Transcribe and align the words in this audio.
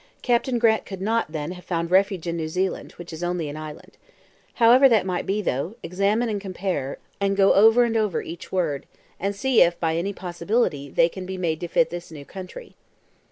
Captain 0.23 0.57
Grant 0.57 0.83
could 0.83 0.99
not, 0.99 1.31
then, 1.31 1.51
have 1.51 1.63
found 1.63 1.91
refuge 1.91 2.25
in 2.25 2.35
New 2.35 2.47
Zealand, 2.47 2.93
which 2.93 3.13
is 3.13 3.23
only 3.23 3.47
an 3.49 3.55
island. 3.55 3.97
However 4.55 4.89
that 4.89 5.05
may 5.05 5.21
be 5.21 5.43
though, 5.43 5.75
examine 5.83 6.27
and 6.27 6.41
compare, 6.41 6.97
and 7.19 7.37
go 7.37 7.53
over 7.53 7.83
and 7.83 7.95
over 7.95 8.23
each 8.23 8.51
word, 8.51 8.87
and 9.19 9.35
see 9.35 9.61
if, 9.61 9.79
by 9.79 9.95
any 9.95 10.11
possibility, 10.11 10.89
they 10.89 11.07
can 11.07 11.27
be 11.27 11.37
made 11.37 11.59
to 11.59 11.67
fit 11.67 11.91
this 11.91 12.09
new 12.09 12.25
country." 12.25 12.73